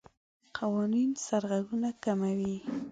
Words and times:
قوانین 0.57 1.11
سرغړونه 1.25 1.89
کموي. 2.03 2.55